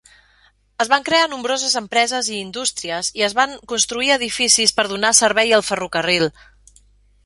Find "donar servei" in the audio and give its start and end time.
4.97-5.59